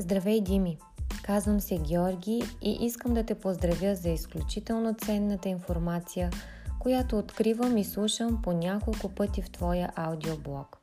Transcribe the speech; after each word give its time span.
Здравей, 0.00 0.40
Дими! 0.40 0.78
Казвам 1.22 1.60
се 1.60 1.78
Георги 1.78 2.42
и 2.62 2.78
искам 2.80 3.14
да 3.14 3.26
те 3.26 3.34
поздравя 3.34 3.94
за 3.94 4.08
изключително 4.08 4.94
ценната 4.94 5.48
информация, 5.48 6.30
която 6.78 7.18
откривам 7.18 7.76
и 7.76 7.84
слушам 7.84 8.42
по 8.42 8.52
няколко 8.52 9.08
пъти 9.08 9.42
в 9.42 9.50
твоя 9.50 9.92
аудиоблог. 9.96 10.78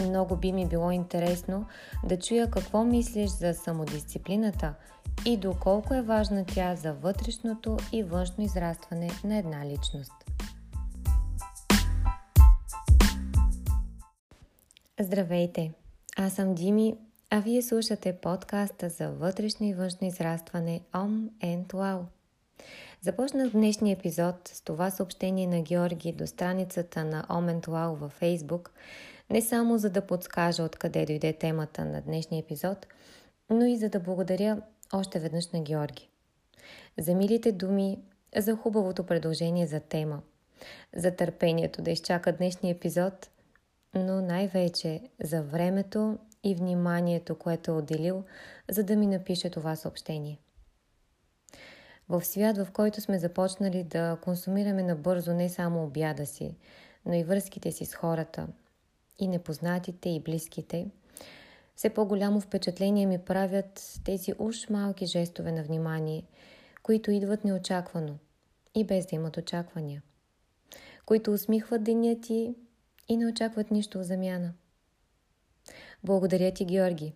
Много 0.00 0.36
би 0.36 0.52
ми 0.52 0.68
било 0.68 0.90
интересно 0.90 1.66
да 2.04 2.18
чуя 2.18 2.50
какво 2.50 2.84
мислиш 2.84 3.30
за 3.30 3.54
самодисциплината 3.54 4.74
и 5.26 5.36
доколко 5.36 5.94
е 5.94 6.02
важна 6.02 6.44
тя 6.44 6.76
за 6.76 6.92
вътрешното 6.92 7.76
и 7.92 8.02
външно 8.02 8.44
израстване 8.44 9.10
на 9.24 9.36
една 9.38 9.66
личност. 9.66 10.12
Здравейте! 15.00 15.72
Аз 16.16 16.32
съм 16.32 16.54
Дими, 16.54 16.96
а 17.32 17.40
вие 17.40 17.62
слушате 17.62 18.12
подкаста 18.12 18.88
за 18.88 19.10
вътрешно 19.10 19.66
и 19.66 19.74
външно 19.74 20.06
израстване 20.06 20.80
Om 20.92 21.28
and 21.42 21.66
Wow. 21.66 22.02
Започнах 23.00 23.50
днешния 23.50 23.96
епизод 23.96 24.48
с 24.48 24.60
това 24.60 24.90
съобщение 24.90 25.46
на 25.46 25.62
Георги 25.62 26.12
до 26.12 26.26
страницата 26.26 27.04
на 27.04 27.24
Om 27.24 27.54
and 27.54 27.66
Wow 27.66 27.94
във 27.94 28.20
Facebook, 28.20 28.68
не 29.30 29.42
само 29.42 29.78
за 29.78 29.90
да 29.90 30.06
подскажа 30.06 30.62
откъде 30.62 31.06
дойде 31.06 31.32
темата 31.32 31.84
на 31.84 32.00
днешния 32.00 32.40
епизод, 32.40 32.86
но 33.50 33.64
и 33.64 33.76
за 33.76 33.88
да 33.88 34.00
благодаря 34.00 34.62
още 34.92 35.18
веднъж 35.18 35.50
на 35.50 35.60
Георги. 35.60 36.08
За 36.98 37.14
милите 37.14 37.52
думи, 37.52 37.98
за 38.36 38.56
хубавото 38.56 39.06
предложение 39.06 39.66
за 39.66 39.80
тема, 39.80 40.22
за 40.96 41.16
търпението 41.16 41.82
да 41.82 41.90
изчака 41.90 42.32
днешния 42.32 42.72
епизод– 42.72 43.30
но 43.94 44.20
най-вече 44.20 45.00
за 45.22 45.42
времето 45.42 46.18
и 46.44 46.54
вниманието, 46.54 47.38
което 47.38 47.70
е 47.70 47.74
отделил, 47.74 48.24
за 48.70 48.84
да 48.84 48.96
ми 48.96 49.06
напише 49.06 49.50
това 49.50 49.76
съобщение. 49.76 50.38
В 52.08 52.24
свят, 52.24 52.56
в 52.56 52.68
който 52.72 53.00
сме 53.00 53.18
започнали 53.18 53.82
да 53.84 54.18
консумираме 54.22 54.82
набързо 54.82 55.34
не 55.34 55.48
само 55.48 55.84
обяда 55.84 56.26
си, 56.26 56.56
но 57.06 57.14
и 57.14 57.24
връзките 57.24 57.72
си 57.72 57.84
с 57.84 57.94
хората, 57.94 58.48
и 59.18 59.28
непознатите, 59.28 60.08
и 60.08 60.20
близките, 60.20 60.86
все 61.76 61.90
по-голямо 61.90 62.40
впечатление 62.40 63.06
ми 63.06 63.18
правят 63.18 64.00
тези 64.04 64.34
уж 64.38 64.68
малки 64.68 65.06
жестове 65.06 65.52
на 65.52 65.62
внимание, 65.62 66.24
които 66.82 67.10
идват 67.10 67.44
неочаквано 67.44 68.18
и 68.74 68.84
без 68.84 69.06
да 69.06 69.16
имат 69.16 69.36
очаквания, 69.36 70.02
които 71.06 71.32
усмихват 71.32 71.84
деня 71.84 72.20
ти 72.20 72.54
и 73.08 73.16
не 73.16 73.26
очакват 73.26 73.70
нищо 73.70 73.98
в 73.98 74.02
замяна. 74.02 74.52
Благодаря 76.04 76.52
ти, 76.52 76.64
Георги. 76.64 77.14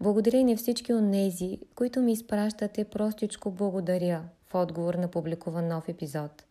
Благодаря 0.00 0.36
и 0.36 0.44
на 0.44 0.56
всички 0.56 0.94
онези, 0.94 1.58
които 1.74 2.02
ми 2.02 2.12
изпращате 2.12 2.84
простичко 2.84 3.50
благодаря 3.50 4.24
в 4.46 4.54
отговор 4.54 4.94
на 4.94 5.08
публикуван 5.08 5.68
нов 5.68 5.88
епизод. 5.88 6.44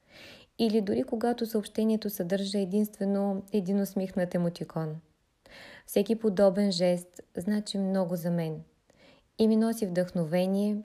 Или 0.59 0.81
дори 0.81 1.03
когато 1.03 1.45
съобщението 1.45 2.09
съдържа 2.09 2.59
единствено 2.59 3.43
един 3.53 3.81
усмихнат 3.81 4.35
емотикон. 4.35 4.95
Всеки 5.85 6.15
подобен 6.15 6.71
жест 6.71 7.21
значи 7.37 7.77
много 7.77 8.15
за 8.15 8.31
мен 8.31 8.63
и 9.39 9.47
ми 9.47 9.55
носи 9.55 9.85
вдъхновение 9.85 10.77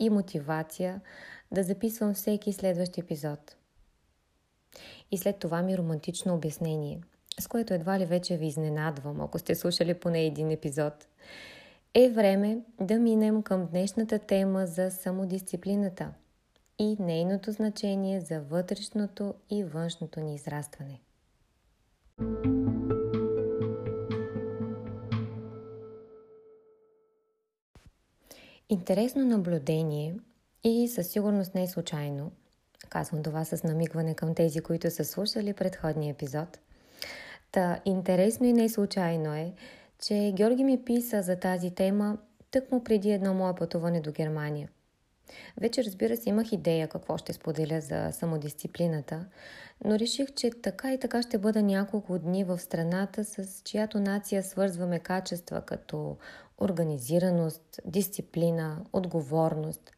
и 0.00 0.10
мотивация 0.10 1.00
да 1.52 1.62
записвам 1.62 2.14
всеки 2.14 2.52
следващ 2.52 2.98
епизод. 2.98 3.56
И 5.10 5.18
след 5.18 5.38
това 5.38 5.62
ми 5.62 5.78
романтично 5.78 6.34
обяснение– 6.34 7.00
с 7.40 7.46
което 7.46 7.74
едва 7.74 7.98
ли 7.98 8.06
вече 8.06 8.36
ви 8.36 8.46
изненадвам, 8.46 9.20
ако 9.20 9.38
сте 9.38 9.54
слушали 9.54 9.94
поне 9.94 10.24
един 10.24 10.50
епизод, 10.50 11.06
е 11.94 12.10
време 12.10 12.58
да 12.80 12.98
минем 12.98 13.42
към 13.42 13.66
днешната 13.66 14.18
тема 14.18 14.66
за 14.66 14.90
самодисциплината 14.90 16.12
и 16.78 16.96
нейното 17.00 17.52
значение 17.52 18.20
за 18.20 18.40
вътрешното 18.40 19.34
и 19.50 19.64
външното 19.64 20.20
ни 20.20 20.34
израстване. 20.34 21.00
Интересно 28.68 29.24
наблюдение 29.24 30.16
и 30.64 30.88
със 30.88 31.08
сигурност 31.08 31.54
не 31.54 31.62
е 31.62 31.68
случайно, 31.68 32.32
казвам 32.88 33.22
това 33.22 33.44
с 33.44 33.64
намигване 33.64 34.14
към 34.14 34.34
тези, 34.34 34.60
които 34.60 34.90
са 34.90 35.04
слушали 35.04 35.52
предходния 35.52 36.10
епизод– 36.10 36.58
Та, 37.56 37.80
интересно 37.84 38.46
и 38.46 38.52
не 38.52 38.68
случайно 38.68 39.34
е, 39.34 39.52
че 39.98 40.32
Георги 40.36 40.64
ми 40.64 40.84
писа 40.84 41.22
за 41.22 41.36
тази 41.36 41.70
тема 41.70 42.18
тъкмо 42.50 42.84
преди 42.84 43.10
едно 43.10 43.34
мое 43.34 43.54
пътуване 43.54 44.00
до 44.00 44.12
Германия. 44.12 44.68
Вече, 45.60 45.84
разбира 45.84 46.16
се, 46.16 46.28
имах 46.28 46.52
идея 46.52 46.88
какво 46.88 47.18
ще 47.18 47.32
споделя 47.32 47.80
за 47.80 48.08
самодисциплината, 48.12 49.26
но 49.84 49.98
реших, 49.98 50.34
че 50.34 50.50
така 50.50 50.92
и 50.92 50.98
така 50.98 51.22
ще 51.22 51.38
бъда 51.38 51.62
няколко 51.62 52.18
дни 52.18 52.44
в 52.44 52.58
страната, 52.58 53.24
с 53.24 53.62
чиято 53.64 54.00
нация 54.00 54.42
свързваме 54.42 54.98
качества 54.98 55.60
като 55.60 56.16
организираност, 56.58 57.80
дисциплина, 57.84 58.84
отговорност. 58.92 59.92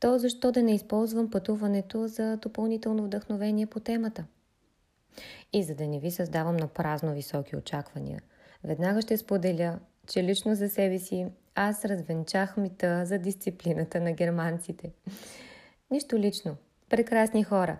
То 0.00 0.18
защо 0.18 0.52
да 0.52 0.62
не 0.62 0.74
използвам 0.74 1.30
пътуването 1.30 2.06
за 2.06 2.36
допълнително 2.36 3.04
вдъхновение 3.04 3.66
по 3.66 3.80
темата? 3.80 4.24
И 5.54 5.62
за 5.62 5.74
да 5.74 5.86
не 5.86 5.98
ви 5.98 6.10
създавам 6.10 6.56
на 6.56 6.68
празно 6.68 7.12
високи 7.12 7.56
очаквания, 7.56 8.22
веднага 8.64 9.02
ще 9.02 9.16
споделя, 9.16 9.78
че 10.08 10.22
лично 10.22 10.54
за 10.54 10.68
себе 10.68 10.98
си 10.98 11.26
аз 11.54 11.84
развенчах 11.84 12.56
мита 12.56 13.06
за 13.06 13.18
дисциплината 13.18 14.00
на 14.00 14.12
германците. 14.12 14.90
Нищо 15.90 16.18
лично. 16.18 16.56
Прекрасни 16.88 17.44
хора. 17.44 17.78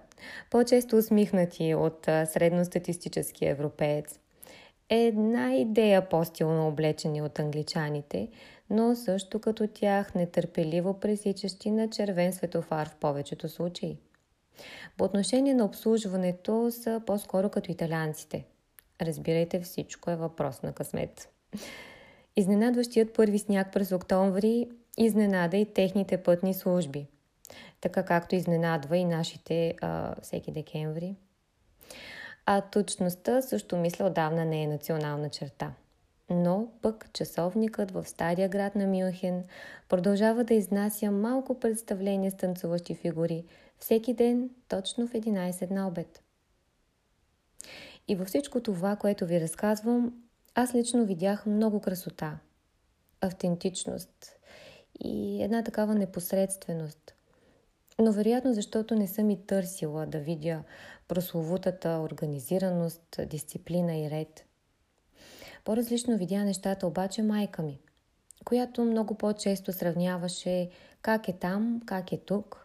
По-често 0.51 0.97
усмихнати 0.97 1.75
от 1.75 2.05
средностатистически 2.05 3.47
европеец. 3.47 4.19
Една 4.89 5.55
идея 5.55 6.09
по-стилно 6.09 6.69
облечени 6.69 7.23
от 7.23 7.39
англичаните, 7.39 8.29
но 8.71 8.97
също 8.97 9.41
като 9.41 9.67
тях 9.67 10.15
нетърпеливо 10.15 11.01
пресичащи 11.01 11.71
на 11.71 11.91
червен 11.91 12.33
светофар 12.33 12.89
в 12.89 12.97
повечето 12.97 13.49
случаи. 13.49 13.99
По 14.97 15.05
отношение 15.05 15.55
на 15.55 15.65
обслужването 15.65 16.71
са 16.71 17.01
по-скоро 17.07 17.51
като 17.51 17.73
италианците. 17.73 18.45
Разбирайте, 19.03 19.61
всичко 19.61 20.11
е 20.11 20.17
въпрос 20.17 20.63
на 20.63 20.73
късмет. 20.73 21.29
Изненадващият 22.37 23.15
първи 23.15 23.39
сняг 23.39 23.73
през 23.73 23.93
октомври 23.93 24.69
изненада 24.99 25.57
и 25.57 25.73
техните 25.73 26.23
пътни 26.23 26.55
служби. 26.55 27.07
Така 27.81 28.03
както 28.03 28.35
изненадва 28.35 28.97
и 28.97 29.05
нашите 29.05 29.75
а, 29.81 30.15
всеки 30.23 30.53
декември. 30.53 31.17
А 32.47 32.61
точността 32.61 33.43
също 33.43 33.77
мисля 33.77 34.07
отдавна 34.07 34.45
не 34.45 34.63
е 34.63 34.67
национална 34.67 35.31
черта. 35.31 35.73
Но 36.31 36.69
пък 36.83 37.13
часовникът 37.13 37.91
в 37.91 38.05
стария 38.09 38.49
град 38.49 38.75
на 38.75 38.87
Мюнхен 38.87 39.45
продължава 39.89 40.45
да 40.45 40.55
изнася 40.55 41.11
малко 41.11 41.61
представление 41.61 42.31
с 42.31 42.37
танцуващи 42.37 42.95
фигури– 42.95 43.45
всеки 43.85 44.15
ден 44.15 44.51
точно 44.69 45.07
в 45.07 45.13
11 45.13 45.71
на 45.71 45.89
обед. 45.89 46.23
И 48.09 48.17
във 48.17 48.29
всичко 48.29 48.63
това, 48.63 48.97
което 48.97 49.27
ви 49.27 49.41
разказвам, 49.41 50.23
аз 50.55 50.75
лично 50.75 51.07
видях 51.07 51.47
много 51.47 51.81
красота, 51.81 52.39
автентичност 53.21 54.37
и 55.01 55.43
една 55.43 55.63
такава 55.63 55.95
непосредственост. 55.95 57.15
Но 57.99 58.13
вероятно, 58.13 58.55
защото 58.55 58.95
не 58.95 59.07
съм 59.07 59.31
и 59.31 59.47
търсила 59.47 60.07
да 60.07 60.19
видя 60.19 60.63
прословутата 61.09 61.89
организираност, 61.89 63.21
дисциплина 63.27 63.97
и 63.97 64.11
ред. 64.11 64.45
По-различно 65.65 66.19
видя 66.19 66.45
нещата 66.45 66.87
обаче 66.87 67.23
майка 67.23 67.63
ми, 67.63 67.81
която 68.45 68.85
много 68.85 69.15
по-често 69.15 69.73
сравняваше 69.73 70.71
как 71.03 71.29
е 71.29 71.33
там, 71.33 71.83
как 71.87 72.13
е 72.13 72.19
тук– 72.19 72.61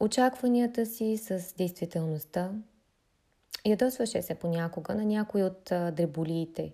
очакванията 0.00 0.86
си 0.86 1.16
с 1.16 1.54
действителността. 1.56 2.52
Ядосваше 3.66 4.22
се 4.22 4.34
понякога 4.34 4.94
на 4.94 5.04
някой 5.04 5.42
от 5.42 5.64
дреболиите 5.92 6.72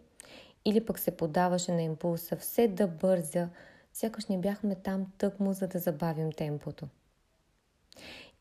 или 0.65 0.85
пък 0.85 0.99
се 0.99 1.17
подаваше 1.17 1.73
на 1.73 1.83
импулса 1.83 2.37
все 2.37 2.69
да 2.69 2.87
бърза, 2.87 3.49
сякаш 3.93 4.27
не 4.27 4.39
бяхме 4.39 4.75
там 4.75 5.13
тъкмо, 5.19 5.53
за 5.53 5.69
да 5.69 5.79
забавим 5.79 6.33
темпото. 6.33 6.89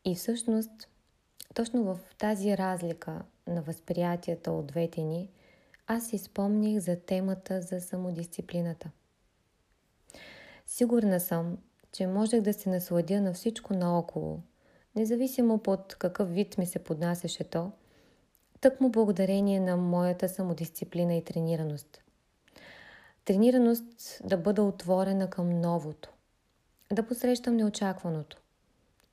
И 0.04 0.14
всъщност, 0.14 0.88
точно 1.54 1.84
в 1.84 1.98
тази 2.18 2.56
разлика 2.56 3.22
на 3.46 3.62
възприятията 3.62 4.52
от 4.52 4.66
двете 4.66 5.02
ни, 5.02 5.30
аз 5.86 6.08
си 6.08 6.18
спомних 6.18 6.78
за 6.78 6.96
темата 7.00 7.62
за 7.62 7.80
самодисциплината. 7.80 8.90
Сигурна 10.66 11.20
съм, 11.20 11.58
че 11.92 12.06
можех 12.06 12.40
да 12.40 12.52
се 12.52 12.68
насладя 12.68 13.20
на 13.20 13.32
всичко 13.32 13.74
наоколо– 13.74 14.40
независимо 14.96 15.58
под 15.58 15.94
какъв 15.94 16.34
вид 16.34 16.58
ми 16.58 16.66
се 16.66 16.78
поднасяше 16.78 17.44
то, 17.44 17.70
тък 18.60 18.80
му 18.80 18.90
благодарение 18.90 19.60
на 19.60 19.76
моята 19.76 20.28
самодисциплина 20.28 21.14
и 21.14 21.24
тренираност. 21.24 22.02
Тренираност 23.24 24.20
да 24.24 24.36
бъда 24.36 24.62
отворена 24.62 25.30
към 25.30 25.60
новото, 25.60 26.12
да 26.92 27.06
посрещам 27.06 27.56
неочакваното 27.56 28.42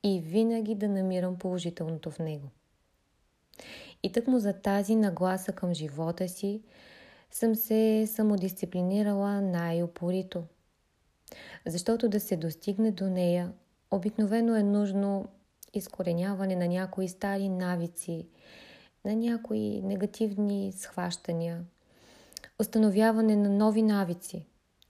и 0.02 0.20
винаги 0.20 0.74
да 0.74 0.88
намирам 0.88 1.38
положителното 1.38 2.10
в 2.10 2.18
него. 2.18 2.48
И 4.02 4.12
тък 4.12 4.26
му 4.26 4.38
за 4.38 4.52
тази 4.52 4.94
нагласа 4.94 5.52
към 5.52 5.74
живота 5.74 6.28
си 6.28 6.62
съм 7.30 7.54
се 7.54 8.06
самодисциплинирала 8.06 9.40
най-опорито. 9.40 10.42
Защото 11.66 12.08
да 12.08 12.20
се 12.20 12.36
достигне 12.36 12.90
до 12.90 13.04
нея, 13.04 13.52
обикновено 13.90 14.56
е 14.56 14.62
нужно 14.62 15.28
изкореняване 15.74 16.56
на 16.56 16.68
някои 16.68 17.08
стари 17.08 17.48
навици, 17.48 18.26
на 19.04 19.16
някои 19.16 19.80
негативни 19.82 20.72
схващания, 20.72 21.64
установяване 22.58 23.36
на 23.36 23.48
нови 23.48 23.82
навици, 23.82 24.46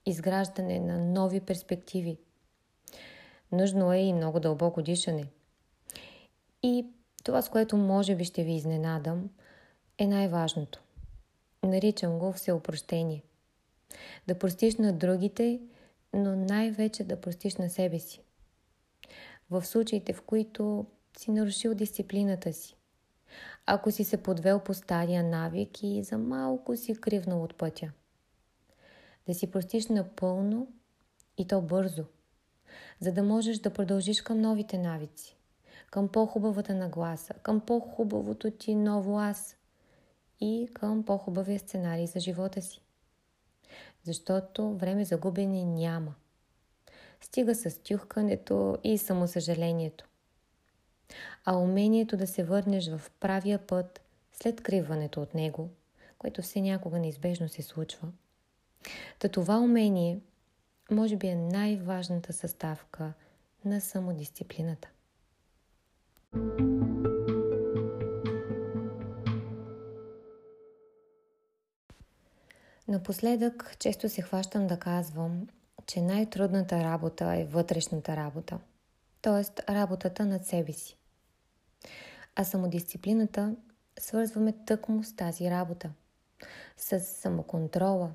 изграждане 0.07 0.81
на 0.81 0.99
нови 0.99 1.41
перспективи. 1.41 2.19
Нужно 3.53 3.93
е 3.93 3.99
и 3.99 4.13
много 4.13 4.41
дълбоко 4.41 4.83
дишане. 4.83 5.27
И 6.63 6.87
това, 7.25 7.43
с 7.43 7.49
което 7.49 7.77
може 7.77 8.15
би 8.15 8.25
ще 8.25 8.45
ви 8.45 8.53
изненадам, 8.53 9.31
е 9.99 10.07
най-важното. 10.07 10.83
Наричам 11.63 12.19
го 12.19 12.33
всеопрощение. 12.33 13.23
Да 14.27 14.39
простиш 14.39 14.77
на 14.77 14.93
другите, 14.93 15.61
но 16.15 16.37
най-вече 16.37 17.05
да 17.05 17.21
простиш 17.21 17.57
на 17.57 17.71
себе 17.71 17.99
си. 17.99 18.24
В 19.55 19.67
случаите, 19.67 20.13
в 20.13 20.23
които 20.23 20.87
си 21.19 21.31
нарушил 21.31 21.75
дисциплината 21.75 22.53
си, 22.53 22.77
ако 23.67 23.91
си 23.91 24.05
се 24.05 24.23
подвел 24.23 24.61
по 24.61 24.75
стария 24.75 25.25
навик 25.25 25.83
и 25.83 26.03
за 26.03 26.19
малко 26.19 26.77
си 26.77 26.95
кривнал 26.95 27.43
от 27.43 27.55
пътя. 27.55 27.93
Да 29.27 29.35
си 29.35 29.51
простиш 29.51 29.87
напълно 29.87 30.69
и 31.39 31.47
то 31.47 31.61
бързо, 31.61 32.05
за 33.01 33.13
да 33.13 33.23
можеш 33.23 33.59
да 33.59 33.73
продължиш 33.73 34.23
към 34.23 34.41
новите 34.41 34.79
навици, 34.79 35.37
към 35.91 36.09
по-хубавата 36.09 36.75
нагласа, 36.75 37.35
към 37.35 37.61
по-хубавото 37.61 38.51
ти 38.51 38.75
ново 38.75 39.19
аз 39.19 39.57
и 40.41 40.69
към 40.75 41.05
по-хубавия 41.05 41.59
сценарий 41.59 42.07
за 42.07 42.21
живота 42.21 42.63
си. 42.63 42.81
Защото 44.03 44.77
време 44.77 45.05
за 45.05 45.17
губене 45.17 45.65
няма. 45.65 46.15
Стига 47.25 47.55
с 47.55 47.83
тюхкането 47.83 48.79
и 48.85 48.99
самосъжалението 48.99 50.05
а 51.45 51.57
умението 51.57 52.17
да 52.17 52.27
се 52.27 52.45
върнеш 52.45 52.89
в 52.89 53.11
правия 53.21 53.59
път 53.67 54.01
след 54.33 54.63
криването 54.63 55.23
от 55.23 55.35
него, 55.35 55.71
което 56.19 56.43
все 56.43 56.61
някога 56.61 56.99
неизбежно 56.99 57.49
се 57.49 57.63
случва. 57.63 58.09
Та 59.19 59.29
това 59.29 59.59
умение 59.59 60.19
може 60.91 61.17
би 61.17 61.27
е 61.27 61.35
най-важната 61.35 62.33
съставка 62.33 63.13
на 63.65 63.81
самодисциплината. 63.81 64.89
Напоследък 72.89 73.77
често 73.79 74.09
се 74.09 74.23
хващам 74.23 74.67
да 74.67 74.79
казвам, 74.79 75.49
че 75.87 76.03
най-трудната 76.03 76.85
работа 76.85 77.35
е 77.35 77.45
вътрешната 77.45 78.17
работа, 78.17 78.59
т.е. 79.23 79.73
работата 79.73 80.27
над 80.27 80.47
себе 80.47 80.73
си. 80.73 80.97
А 82.37 82.45
самодисциплината 82.45 83.57
свързваме 83.99 84.53
тъкмо 84.67 85.05
с 85.05 85.17
тази 85.17 85.51
работа. 85.51 85.91
С 86.77 87.01
самоконтрола, 87.01 88.11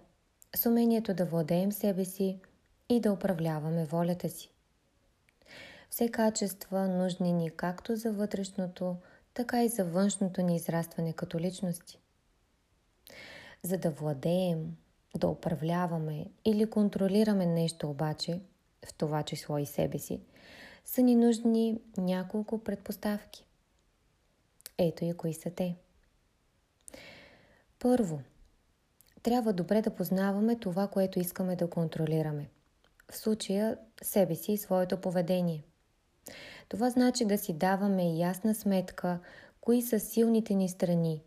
с 0.55 0.65
умението 0.65 1.13
да 1.13 1.25
владеем 1.25 1.71
себе 1.71 2.05
си 2.05 2.39
и 2.89 2.99
да 2.99 3.13
управляваме 3.13 3.85
волята 3.85 4.29
си. 4.29 4.51
Все 5.89 6.09
качества 6.09 6.87
нужни 6.87 7.33
ни 7.33 7.49
както 7.49 7.95
за 7.95 8.11
вътрешното, 8.11 8.95
така 9.33 9.63
и 9.63 9.69
за 9.69 9.85
външното 9.85 10.41
ни 10.41 10.55
израстване 10.55 11.13
като 11.13 11.39
личности. 11.39 11.99
За 13.63 13.77
да 13.77 13.89
владеем, 13.89 14.77
да 15.17 15.27
управляваме 15.27 16.25
или 16.45 16.69
контролираме 16.69 17.45
нещо 17.45 17.89
обаче, 17.89 18.41
в 18.85 18.93
това 18.93 19.23
число 19.23 19.57
и 19.57 19.65
себе 19.65 19.99
си, 19.99 20.19
са 20.85 21.01
ни 21.01 21.15
нужни 21.15 21.81
няколко 21.97 22.63
предпоставки. 22.63 23.45
Ето 24.77 25.05
и 25.05 25.13
кои 25.13 25.33
са 25.33 25.49
те. 25.49 25.75
Първо, 27.79 28.21
трябва 29.23 29.53
добре 29.53 29.81
да 29.81 29.95
познаваме 29.95 30.55
това, 30.55 30.87
което 30.87 31.19
искаме 31.19 31.55
да 31.55 31.69
контролираме. 31.69 32.49
В 33.11 33.17
случая 33.17 33.77
себе 34.01 34.35
си 34.35 34.51
и 34.51 34.57
своето 34.57 35.01
поведение. 35.01 35.63
Това 36.69 36.89
значи 36.89 37.25
да 37.25 37.37
си 37.37 37.53
даваме 37.53 38.13
ясна 38.13 38.55
сметка, 38.55 39.19
кои 39.61 39.81
са 39.81 39.99
силните 39.99 40.53
ни 40.55 40.69
страни 40.69 41.21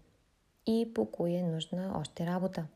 и 0.66 0.90
по 0.94 1.10
кои 1.10 1.34
е 1.34 1.42
нужна 1.42 1.92
още 2.00 2.26
работа. 2.26 2.66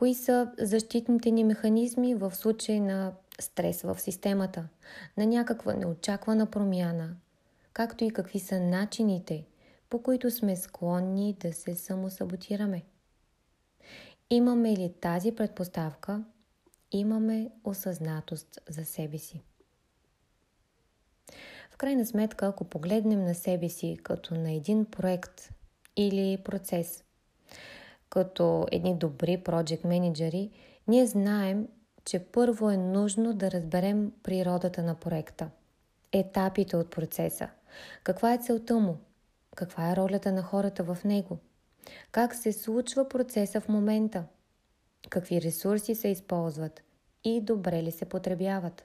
Кои 0.00 0.14
са 0.14 0.52
защитните 0.58 1.30
ни 1.30 1.44
механизми 1.44 2.14
в 2.14 2.34
случай 2.34 2.80
на 2.80 3.12
стрес 3.40 3.82
в 3.82 4.00
системата, 4.00 4.68
на 5.16 5.26
някаква 5.26 5.74
неочаквана 5.74 6.46
промяна, 6.46 7.16
както 7.72 8.04
и 8.04 8.10
какви 8.10 8.38
са 8.38 8.60
начините, 8.60 9.46
по 9.90 10.02
които 10.02 10.30
сме 10.30 10.56
склонни 10.56 11.36
да 11.40 11.52
се 11.52 11.74
самосаботираме. 11.74 12.82
Имаме 14.30 14.76
ли 14.76 14.92
тази 15.00 15.32
предпоставка, 15.32 16.24
имаме 16.92 17.50
осъзнатост 17.64 18.58
за 18.68 18.84
себе 18.84 19.18
си. 19.18 19.42
В 21.70 21.76
крайна 21.76 22.06
сметка, 22.06 22.46
ако 22.46 22.64
погледнем 22.64 23.24
на 23.24 23.34
себе 23.34 23.68
си 23.68 23.98
като 24.02 24.34
на 24.34 24.52
един 24.52 24.84
проект 24.84 25.50
или 25.96 26.38
процес, 26.44 27.04
като 28.10 28.66
едни 28.72 28.94
добри 28.94 29.36
проект 29.36 29.84
менеджери, 29.84 30.50
ние 30.88 31.06
знаем, 31.06 31.68
че 32.04 32.18
първо 32.18 32.70
е 32.70 32.76
нужно 32.76 33.34
да 33.34 33.50
разберем 33.50 34.12
природата 34.22 34.82
на 34.82 34.94
проекта, 34.94 35.50
етапите 36.12 36.76
от 36.76 36.90
процеса, 36.90 37.48
каква 38.04 38.34
е 38.34 38.38
целта 38.38 38.78
му? 38.78 38.98
Каква 39.56 39.90
е 39.90 39.96
ролята 39.96 40.32
на 40.32 40.42
хората 40.42 40.84
в 40.84 40.98
него? 41.04 41.38
Как 42.12 42.34
се 42.34 42.52
случва 42.52 43.08
процеса 43.08 43.60
в 43.60 43.68
момента? 43.68 44.24
Какви 45.08 45.42
ресурси 45.42 45.94
се 45.94 46.08
използват 46.08 46.82
и 47.24 47.40
добре 47.40 47.82
ли 47.82 47.90
се 47.90 48.04
потребяват? 48.04 48.84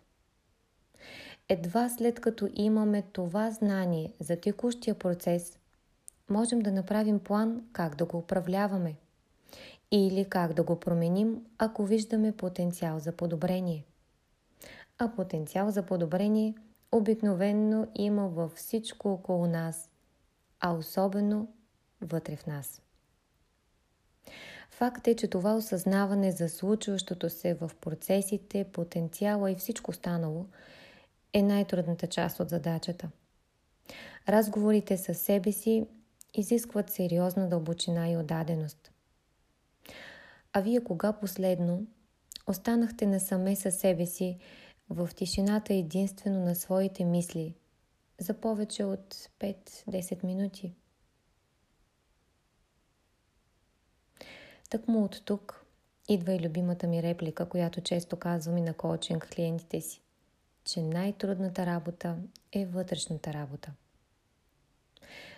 Едва 1.49 1.89
след 1.89 2.19
като 2.19 2.49
имаме 2.53 3.01
това 3.01 3.51
знание 3.51 4.13
за 4.19 4.35
текущия 4.35 4.95
процес, 4.95 5.59
можем 6.29 6.59
да 6.59 6.71
направим 6.71 7.19
план 7.19 7.61
как 7.73 7.95
да 7.95 8.05
го 8.05 8.17
управляваме 8.17 8.95
или 9.91 10.25
как 10.29 10.53
да 10.53 10.63
го 10.63 10.79
променим, 10.79 11.45
ако 11.57 11.85
виждаме 11.85 12.31
потенциал 12.31 12.99
за 12.99 13.11
подобрение. 13.11 13.85
А 14.97 15.11
потенциал 15.15 15.71
за 15.71 15.83
подобрение 15.83 16.55
обикновенно 16.91 17.87
има 17.95 18.27
във 18.27 18.51
всичко 18.51 19.13
около 19.13 19.47
нас, 19.47 19.89
а 20.59 20.73
особено 20.73 21.47
вътре 22.01 22.35
в 22.35 22.47
нас. 22.47 22.81
Факт 24.69 25.07
е, 25.07 25.15
че 25.15 25.27
това 25.27 25.55
осъзнаване 25.55 26.31
за 26.31 26.49
случващото 26.49 27.29
се 27.29 27.53
в 27.53 27.71
процесите, 27.81 28.63
потенциала 28.63 29.51
и 29.51 29.55
всичко 29.55 29.91
останало 29.91 30.45
е 31.33 31.41
най-трудната 31.41 32.07
част 32.07 32.39
от 32.39 32.49
задачата. 32.49 33.09
Разговорите 34.29 34.97
със 34.97 35.17
себе 35.17 35.51
си 35.51 35.87
изискват 36.33 36.89
сериозна 36.89 37.49
дълбочина 37.49 38.09
и 38.09 38.17
отдаденост. 38.17 38.94
А 40.57 40.61
вие 40.61 40.83
кога 40.83 41.13
последно 41.13 41.87
останахте 42.47 43.05
насаме 43.05 43.55
със 43.55 43.75
себе 43.75 44.05
си 44.05 44.37
в 44.89 45.09
тишината 45.15 45.73
единствено 45.73 46.39
на 46.39 46.55
своите 46.55 47.05
мисли 47.05 47.55
за 48.19 48.33
повече 48.33 48.83
от 48.83 49.13
5-10 49.39 50.23
минути. 50.23 50.73
Тъкмо 54.69 55.03
от 55.03 55.21
тук 55.25 55.65
идва 56.09 56.33
и 56.33 56.39
любимата 56.39 56.87
ми 56.87 57.03
реплика, 57.03 57.49
която 57.49 57.81
често 57.81 58.17
казвам 58.17 58.57
и 58.57 58.61
на 58.61 58.73
коучинг 58.73 59.27
клиентите 59.35 59.81
си, 59.81 60.01
че 60.65 60.81
най-трудната 60.81 61.65
работа 61.65 62.17
е 62.51 62.65
вътрешната 62.65 63.33
работа. 63.33 63.71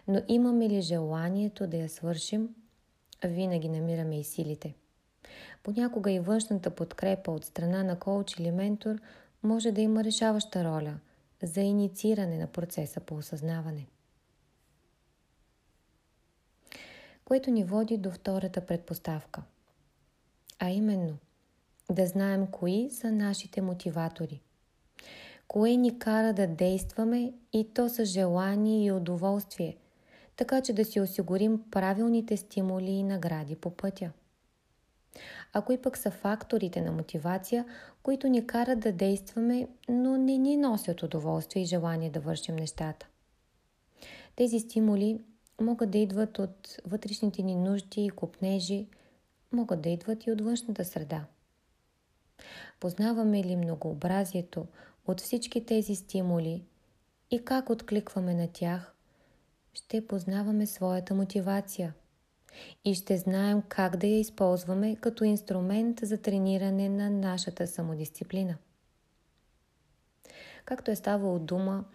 Но 0.07 0.21
имаме 0.27 0.69
ли 0.69 0.81
желанието 0.81 1.67
да 1.67 1.77
я 1.77 1.89
свършим, 1.89 2.55
винаги 3.25 3.69
намираме 3.69 4.19
и 4.19 4.23
силите. 4.23 4.75
Понякога 5.63 6.11
и 6.11 6.19
външната 6.19 6.69
подкрепа 6.69 7.31
от 7.31 7.45
страна 7.45 7.83
на 7.83 7.99
коуч 7.99 8.39
или 8.39 8.51
ментор– 8.51 8.95
може 9.43 9.71
да 9.71 9.81
има 9.81 10.03
решаваща 10.03 10.63
роля 10.63 10.99
за 11.43 11.61
иницииране 11.61 12.37
на 12.37 12.47
процеса 12.47 12.99
по 12.99 13.15
осъзнаване. 13.15 13.87
Което 17.25 17.51
ни 17.51 17.63
води 17.63 17.97
до 17.97 18.11
втората 18.11 18.65
предпоставка, 18.65 19.43
а 20.59 20.69
именно 20.69 21.17
да 21.91 22.07
знаем 22.07 22.47
кои 22.47 22.89
са 22.91 23.11
нашите 23.11 23.61
мотиватори. 23.61 24.41
Кое 25.47 25.75
ни 25.75 25.99
кара 25.99 26.33
да 26.33 26.47
действаме 26.47 27.33
и 27.53 27.73
то 27.73 27.89
с 27.89 28.05
желание 28.05 28.85
и 28.85 28.91
удоволствие, 28.91 29.77
така 30.35 30.61
че 30.61 30.73
да 30.73 30.85
си 30.85 31.01
осигурим 31.01 31.63
правилните 31.71 32.37
стимули 32.37 32.91
и 32.91 33.03
награди 33.03 33.55
по 33.55 33.69
пътя. 33.69 34.11
А 35.53 35.61
кои 35.61 35.81
пък 35.81 35.97
са 35.97 36.11
факторите 36.11 36.81
на 36.81 36.91
мотивация, 36.91 37.65
които 38.03 38.27
ни 38.27 38.47
карат 38.47 38.79
да 38.79 38.91
действаме, 38.91 39.67
но 39.89 40.17
не 40.17 40.37
ни 40.37 40.57
носят 40.57 41.03
удоволствие 41.03 41.63
и 41.63 41.65
желание 41.65 42.09
да 42.09 42.19
вършим 42.19 42.55
нещата. 42.55 43.07
Тези 44.35 44.59
стимули 44.59 45.21
могат 45.61 45.91
да 45.91 45.97
идват 45.97 46.39
от 46.39 46.77
вътрешните 46.85 47.41
ни 47.41 47.55
нужди 47.55 48.05
и 48.05 48.09
купнежи, 48.09 48.87
могат 49.51 49.81
да 49.81 49.89
идват 49.89 50.25
и 50.25 50.31
от 50.31 50.41
външната 50.41 50.85
среда. 50.85 51.25
Познаваме 52.79 53.43
ли 53.43 53.55
многообразието 53.55 54.65
от 55.07 55.21
всички 55.21 55.65
тези 55.65 55.95
стимули 55.95 56.63
и 57.31 57.45
как 57.45 57.69
откликваме 57.69 58.33
на 58.33 58.47
тях, 58.47 58.93
ще 59.73 60.07
познаваме 60.07 60.65
своята 60.65 61.13
мотивация 61.13 61.93
и 62.85 62.95
ще 62.95 63.17
знаем 63.17 63.63
как 63.67 63.97
да 63.97 64.07
я 64.07 64.19
използваме 64.19 64.95
като 64.95 65.23
инструмент 65.23 65.99
за 66.03 66.17
трениране 66.17 66.89
на 66.89 67.09
нашата 67.09 67.67
самодисциплина. 67.67 68.57
Както 70.65 70.91
е 70.91 70.95
ставало 70.95 71.39
дума 71.39 71.85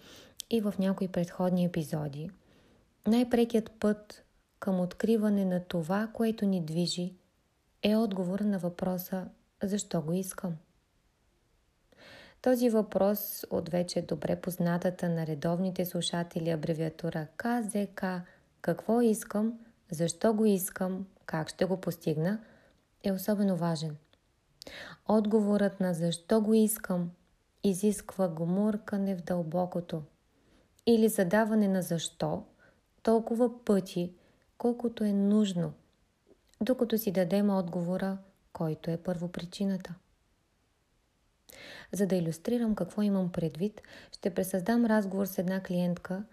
и 0.50 0.61
в 0.61 0.75
някои 0.78 1.09
предходни 1.09 1.64
епизоди, 1.64 2.30
най-прекият 3.06 3.71
път 3.80 4.25
към 4.61 4.80
откриване 4.80 5.44
на 5.44 5.64
това, 5.64 6.09
което 6.14 6.47
ни 6.47 6.64
движи, 6.64 7.14
е 7.82 7.97
отговор 7.97 8.40
на 8.40 8.59
въпроса 8.59 9.28
защо 9.62 10.02
го 10.02 10.12
искам. 10.12 10.56
Този 12.42 12.71
въпрос 12.71 13.44
от 13.50 13.68
вече 13.68 14.02
добре 14.02 14.40
познатата 14.40 15.09
на 15.09 15.26
редовните 15.26 15.85
слушатели 15.85 16.50
абревиатура 16.50 17.26
КЗК 17.37 18.04
«Какво 18.61 19.00
искам?», 19.00 19.59
«Защо 19.92 20.34
го 20.34 20.44
искам?», 20.44 21.06
«Как 21.26 21.49
ще 21.49 21.64
го 21.64 21.80
постигна?» 21.80 22.40
е 23.04 23.12
особено 23.12 23.56
важен. 23.56 23.96
Отговорът 25.08 25.80
на 25.80 25.94
«Защо 25.94 26.40
го 26.40 26.54
искам?» 26.54 27.11
изисква 27.64 28.28
гумуркане 28.28 29.16
в 29.16 29.22
дълбокото 29.22 30.02
или 30.87 31.08
задаване 31.08 31.68
на 31.68 31.82
«Защо?» 31.82 32.44
толкова 33.02 33.64
пъти, 33.64 34.14
колкото 34.58 35.04
е 35.04 35.12
нужно, 35.12 35.72
докато 36.61 36.99
си 36.99 37.12
дадем 37.12 37.50
отговора, 37.50 38.18
който 38.52 38.90
е 38.90 38.96
първопричината. 38.96 39.94
За 41.92 42.06
да 42.06 42.16
иллюстрирам 42.16 42.75
какво 42.75 43.02
имам 43.02 43.32
предвид, 43.32 43.82
ще 44.12 44.34
пресъздам 44.34 44.87
разговор 44.87 45.26
с 45.26 45.38
една 45.38 45.62
клиентка 45.62 46.25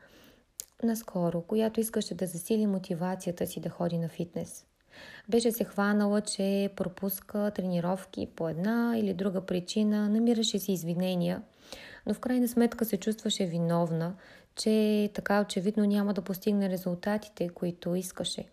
наскоро, 0.83 1.41
която 1.41 1.79
искаше 1.79 2.15
да 2.15 2.27
засили 2.27 2.67
мотивацията 2.67 3.47
си 3.47 3.59
да 3.59 3.69
ходи 3.69 3.97
на 3.97 4.09
фитнес. 4.09 4.65
Беше 5.29 5.51
се 5.51 5.63
хванала, 5.63 6.21
че 6.21 6.69
пропуска 6.75 7.51
тренировки 7.55 8.27
по 8.35 8.49
една 8.49 8.93
или 8.97 9.13
друга 9.13 9.45
причина, 9.45 10.09
намираше 10.09 10.59
си 10.59 10.71
извинения, 10.71 11.41
но 12.05 12.13
в 12.13 12.19
крайна 12.19 12.47
сметка 12.47 12.85
се 12.85 12.97
чувстваше 12.97 13.45
виновна, 13.45 14.15
че 14.55 15.09
така 15.13 15.41
очевидно 15.41 15.85
няма 15.85 16.13
да 16.13 16.21
постигне 16.21 16.69
резултатите, 16.69 17.49
които 17.49 17.95
искаше. 17.95 18.45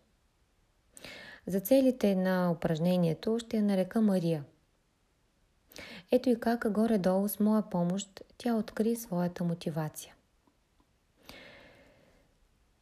За 1.47 1.61
целите 1.61 2.15
на 2.15 2.51
упражнението 2.51 3.39
ще 3.39 3.57
я 3.57 3.63
нарека 3.63 4.01
Мария– 4.01 4.45
ето 6.11 6.31
и 6.31 6.41
как 6.41 6.73
горе-долу 6.73 7.29
с 7.29 7.41
моя 7.41 7.63
помощ 7.63 8.25
тя 8.39 8.55
откри 8.55 8.97
своята 8.97 9.45
мотивация. 9.45 10.16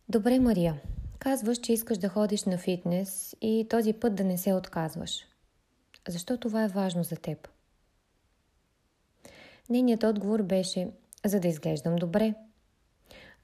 Добре, 0.09 0.39
Мария, 0.39 0.81
казваш, 1.19 1.59
че 1.59 1.73
искаш 1.73 1.99
да 1.99 2.09
ходиш 2.09 2.45
на 2.45 2.59
фитнес 2.59 3.37
и 3.41 3.67
този 3.71 3.93
път 3.93 4.15
да 4.15 4.25
не 4.25 4.39
се 4.39 4.55
отказваш. 4.55 5.27
Защо 6.09 6.37
това 6.37 6.65
е 6.65 6.69
важно 6.69 7.05
за 7.05 7.17
теб? 7.17 7.49
Нейният 9.71 10.03
отговор 10.03 10.43
беше, 10.43 10.91
за 11.25 11.41
да 11.41 11.49
изглеждам 11.49 11.97
добре. 11.97 12.35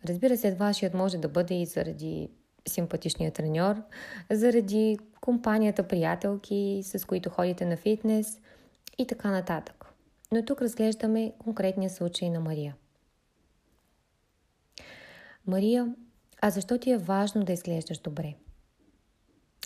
Разбира 0.08 0.36
се, 0.36 0.54
вашият 0.54 0.94
може 0.94 1.18
да 1.18 1.28
бъде 1.28 1.54
и 1.54 1.66
заради 1.66 2.28
симпатичния 2.68 3.32
треньор, 3.32 3.82
заради 4.30 4.98
компанията 5.20 5.88
приятелки, 5.88 6.82
с 6.84 7.06
които 7.06 7.30
ходите 7.30 7.64
на 7.64 7.76
фитнес– 7.76 8.40
и 9.00 9.06
така 9.06 9.30
нататък. 9.30 9.86
Но 10.32 10.44
тук 10.44 10.62
разглеждаме 10.62 11.32
конкретния 11.38 11.90
случай 11.90 12.30
на 12.30 12.40
Мария. 12.40 12.76
Мария, 15.46 15.94
а 16.42 16.50
защо 16.50 16.78
ти 16.78 16.90
е 16.90 16.98
важно 16.98 17.44
да 17.44 17.52
изглеждаш 17.52 17.98
добре? 17.98 18.34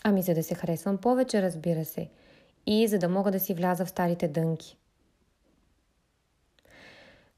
Ами 0.04 0.22
за 0.22 0.34
да 0.34 0.42
се 0.42 0.54
харесвам 0.54 0.98
повече, 0.98 1.42
разбира 1.42 1.84
се, 1.84 2.10
и 2.66 2.88
за 2.88 2.98
да 2.98 3.08
мога 3.08 3.30
да 3.30 3.40
си 3.40 3.54
вляза 3.54 3.84
в 3.84 3.90
старите 3.90 4.28
дънки. 4.28 4.78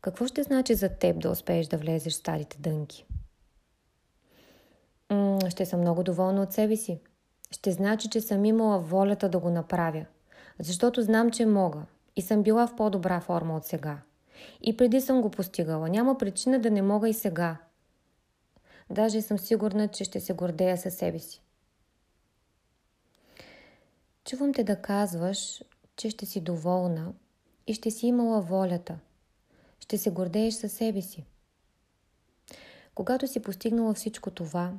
Какво 0.00 0.26
ще 0.26 0.42
значи 0.42 0.74
за 0.74 0.88
теб 0.88 1.20
да 1.20 1.30
успееш 1.30 1.66
да 1.66 1.78
влезеш 1.78 2.12
в 2.12 2.16
старите 2.16 2.58
дънки? 2.60 3.06
Ще 5.48 5.66
съм 5.66 5.80
много 5.80 6.02
доволна 6.02 6.42
от 6.42 6.52
себе 6.52 6.76
си. 6.76 7.00
Ще 7.50 7.72
значи, 7.72 8.10
че 8.10 8.20
съм 8.20 8.44
имала 8.44 8.78
волята 8.78 9.28
да 9.28 9.38
го 9.38 9.50
направя– 9.50 10.06
защото 10.58 11.02
знам, 11.02 11.30
че 11.30 11.46
мога 11.46 11.82
и 12.16 12.22
съм 12.22 12.42
била 12.42 12.66
в 12.66 12.76
по-добра 12.76 13.20
форма 13.20 13.56
от 13.56 13.64
сега. 13.64 13.98
И 14.62 14.76
преди 14.76 15.00
съм 15.00 15.22
го 15.22 15.30
постигала. 15.30 15.88
Няма 15.88 16.18
причина 16.18 16.58
да 16.58 16.70
не 16.70 16.82
мога 16.82 17.08
и 17.08 17.12
сега. 17.12 17.56
Даже 18.90 19.22
съм 19.22 19.38
сигурна, 19.38 19.88
че 19.88 20.04
ще 20.04 20.20
се 20.20 20.32
гордея 20.32 20.78
със 20.78 20.94
себе 20.94 21.18
си. 21.18 21.42
Чувам 24.24 24.54
те 24.54 24.64
да 24.64 24.82
казваш, 24.82 25.62
че 25.96 26.10
ще 26.10 26.26
си 26.26 26.40
доволна 26.40 27.12
и 27.66 27.74
ще 27.74 27.90
си 27.90 28.06
имала 28.06 28.40
волята. 28.40 28.98
Ще 29.80 29.98
се 29.98 30.10
гордееш 30.10 30.54
със 30.54 30.72
себе 30.72 31.02
си. 31.02 31.24
Когато 32.94 33.26
си 33.26 33.42
постигнала 33.42 33.94
всичко 33.94 34.30
това, 34.30 34.72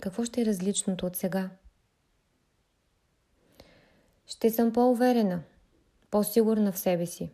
какво 0.00 0.24
ще 0.24 0.42
е 0.42 0.46
различното 0.46 1.06
от 1.06 1.16
сега? 1.16 1.50
Ще 4.26 4.50
съм 4.50 4.72
по-уверена, 4.72 5.42
по-сигурна 6.10 6.72
в 6.72 6.78
себе 6.78 7.06
си. 7.06 7.30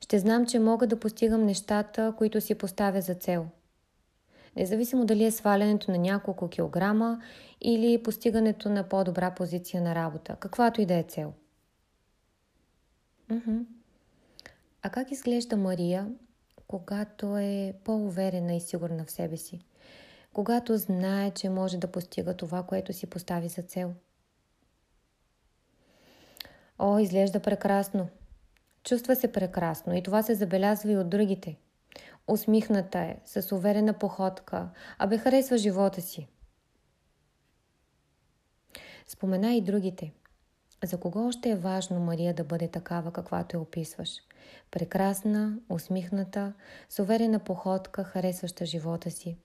Ще 0.00 0.18
знам, 0.18 0.46
че 0.46 0.58
мога 0.58 0.86
да 0.86 1.00
постигам 1.00 1.44
нещата, 1.44 2.14
които 2.18 2.40
си 2.40 2.54
поставя 2.54 3.00
за 3.00 3.14
цел. 3.14 3.46
Независимо 4.56 5.04
дали 5.04 5.24
е 5.24 5.30
свалянето 5.30 5.90
на 5.90 5.98
няколко 5.98 6.48
килограма 6.48 7.20
или 7.60 8.02
постигането 8.02 8.68
на 8.68 8.88
по-добра 8.88 9.30
позиция 9.30 9.82
на 9.82 9.94
работа, 9.94 10.36
каквато 10.40 10.80
и 10.80 10.86
да 10.86 10.94
е 10.94 11.02
цел. 11.02 11.32
Уху. 13.32 13.50
А 14.82 14.90
как 14.90 15.10
изглежда 15.10 15.56
Мария, 15.56 16.08
когато 16.66 17.36
е 17.36 17.74
по-уверена 17.84 18.54
и 18.54 18.60
сигурна 18.60 19.04
в 19.04 19.10
себе 19.10 19.36
си? 19.36 19.60
Когато 20.32 20.76
знае, 20.76 21.30
че 21.30 21.48
може 21.48 21.78
да 21.78 21.86
постига 21.86 22.34
това, 22.34 22.62
което 22.62 22.92
си 22.92 23.06
постави 23.06 23.48
за 23.48 23.62
цел– 23.62 23.92
О, 26.78 26.98
изглежда 26.98 27.40
прекрасно. 27.40 28.08
Чувства 28.84 29.16
се 29.16 29.32
прекрасно 29.32 29.96
и 29.96 30.02
това 30.02 30.22
се 30.22 30.34
забелязва 30.34 30.92
и 30.92 30.96
от 30.96 31.08
другите. 31.08 31.56
Усмихната 32.28 32.98
е, 32.98 33.16
с 33.24 33.52
уверена 33.52 33.98
походка, 33.98 34.70
а 34.98 35.06
бе 35.06 35.18
харесва 35.18 35.58
живота 35.58 36.00
си. 36.00 36.28
Спомена 39.06 39.54
и 39.54 39.60
другите. 39.60 40.12
За 40.84 41.00
кого 41.00 41.26
още 41.26 41.50
е 41.50 41.56
важно 41.56 42.00
Мария 42.00 42.34
да 42.34 42.44
бъде 42.44 42.68
такава, 42.68 43.12
каквато 43.12 43.56
я 43.56 43.60
описваш? 43.60 44.10
Прекрасна, 44.70 45.58
усмихната, 45.68 46.52
с 46.88 46.98
уверена 46.98 47.38
походка, 47.38 48.04
харесваща 48.04 48.66
живота 48.66 49.10
си. 49.10 49.38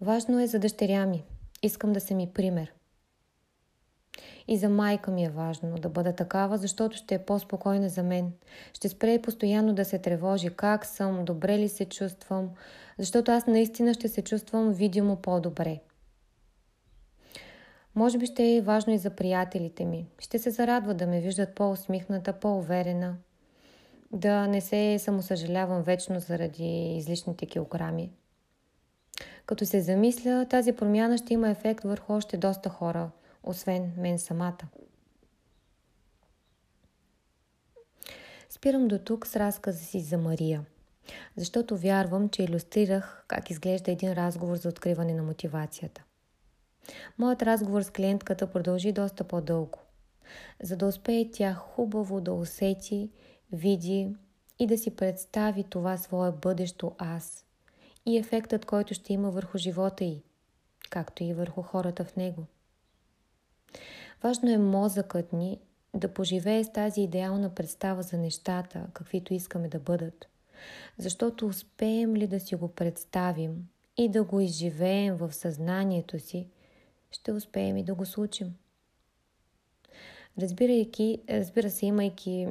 Важно 0.00 0.40
е 0.40 0.46
за 0.46 0.58
дъщеря 0.58 1.06
ми. 1.06 1.24
Искам 1.62 1.92
да 1.92 2.00
се 2.00 2.14
ми 2.14 2.32
пример. 2.34 2.72
И 4.52 4.56
за 4.56 4.68
майка 4.68 5.10
ми 5.10 5.24
е 5.24 5.30
важно 5.30 5.78
да 5.78 5.88
бъда 5.88 6.12
такава, 6.12 6.58
защото 6.58 6.96
ще 6.96 7.14
е 7.14 7.18
по-спокойна 7.18 7.88
за 7.88 8.02
мен. 8.02 8.32
Ще 8.72 8.88
спре 8.88 9.22
постоянно 9.22 9.74
да 9.74 9.84
се 9.84 9.98
тревожи 9.98 10.50
как 10.50 10.86
съм, 10.86 11.24
добре 11.24 11.58
ли 11.58 11.68
се 11.68 11.84
чувствам, 11.84 12.50
защото 12.98 13.32
аз 13.32 13.46
наистина 13.46 13.94
ще 13.94 14.08
се 14.08 14.22
чувствам 14.22 14.72
видимо 14.72 15.16
по-добре. 15.16 15.80
Може 17.94 18.18
би 18.18 18.26
ще 18.26 18.56
е 18.56 18.60
важно 18.60 18.92
и 18.92 18.98
за 18.98 19.10
приятелите 19.10 19.84
ми. 19.84 20.06
Ще 20.18 20.38
се 20.38 20.50
зарадва 20.50 20.94
да 20.94 21.06
ме 21.06 21.20
виждат 21.20 21.54
по-усмихната, 21.54 22.32
по-уверена. 22.32 23.16
Да 24.12 24.46
не 24.46 24.60
се 24.60 24.98
самосъжалявам 24.98 25.82
вечно 25.82 26.20
заради 26.20 26.96
излишните 26.96 27.46
килограми. 27.46 28.10
Като 29.46 29.66
се 29.66 29.80
замисля, 29.80 30.46
тази 30.50 30.72
промяна 30.72 31.18
ще 31.18 31.34
има 31.34 31.50
ефект 31.50 31.84
върху 31.84 32.12
още 32.12 32.36
доста 32.36 32.68
хора– 32.68 33.10
освен 33.42 33.92
мен 33.96 34.18
самата. 34.18 34.68
Спирам 38.48 38.88
до 38.88 38.98
тук 38.98 39.26
с 39.26 39.36
разказа 39.36 39.84
си 39.84 40.00
за 40.00 40.18
Мария, 40.18 40.64
защото 41.36 41.76
вярвам, 41.76 42.28
че 42.28 42.42
иллюстрирах 42.42 43.24
как 43.28 43.50
изглежда 43.50 43.90
един 43.90 44.12
разговор 44.12 44.56
за 44.56 44.68
откриване 44.68 45.14
на 45.14 45.22
мотивацията. 45.22 46.04
Моят 47.18 47.42
разговор 47.42 47.82
с 47.82 47.90
клиентката 47.90 48.46
продължи 48.52 48.92
доста 48.92 49.24
по-дълго, 49.24 49.78
за 50.62 50.76
да 50.76 50.86
успее 50.86 51.30
тя 51.30 51.54
хубаво 51.54 52.20
да 52.20 52.32
усети, 52.32 53.10
види 53.52 54.16
и 54.58 54.66
да 54.66 54.78
си 54.78 54.96
представи 54.96 55.64
това 55.64 55.96
свое 55.96 56.32
бъдещо 56.32 56.94
аз 56.98 57.44
и 58.06 58.18
ефектът, 58.18 58.64
който 58.64 58.94
ще 58.94 59.12
има 59.12 59.30
върху 59.30 59.58
живота 59.58 60.04
й, 60.04 60.22
както 60.90 61.24
и 61.24 61.34
върху 61.34 61.62
хората 61.62 62.04
в 62.04 62.16
него. 62.16 62.46
Важно 64.22 64.50
е 64.50 64.58
мозъкът 64.58 65.32
ни 65.32 65.60
да 65.94 66.14
поживее 66.14 66.64
с 66.64 66.72
тази 66.72 67.00
идеална 67.00 67.54
представа 67.54 68.02
за 68.02 68.18
нещата, 68.18 68.86
каквито 68.92 69.34
искаме 69.34 69.68
да 69.68 69.78
бъдат. 69.78 70.26
Защото 70.98 71.46
успеем 71.46 72.16
ли 72.16 72.26
да 72.26 72.40
си 72.40 72.54
го 72.54 72.68
представим 72.68 73.68
и 73.96 74.08
да 74.08 74.22
го 74.24 74.40
изживеем 74.40 75.16
в 75.16 75.32
съзнанието 75.32 76.18
си, 76.18 76.48
ще 77.10 77.32
успеем 77.32 77.76
и 77.76 77.84
да 77.84 77.94
го 77.94 78.06
случим. 78.06 78.54
Разбирайки, 80.40 81.18
разбира 81.28 81.70
се, 81.70 81.86
имайки 81.86 82.48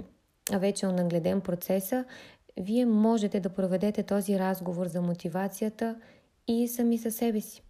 вече 0.53 0.88
нагледен 0.88 1.41
процеса, 1.41 2.05
вие 2.57 2.85
можете 2.85 3.39
да 3.39 3.49
проведете 3.49 4.03
този 4.03 4.39
разговор 4.39 4.88
за 4.88 5.01
мотивацията 5.01 6.01
и 6.47 6.67
сами 6.67 6.97
със 6.97 7.15
себе 7.15 7.41
си. 7.41 7.63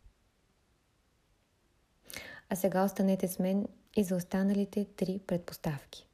А 2.49 2.55
сега 2.55 2.83
останете 2.83 3.27
с 3.27 3.39
мен 3.39 3.67
и 3.95 4.03
за 4.03 4.15
останалите 4.15 4.85
три 4.85 5.19
предпоставки. 5.27 6.07